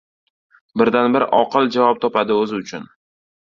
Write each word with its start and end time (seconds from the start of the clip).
birdan-bir 0.81 1.25
oqil 1.41 1.69
javob 1.77 2.01
topadi 2.07 2.39
o‘zi 2.39 2.59
uchun: 2.63 2.89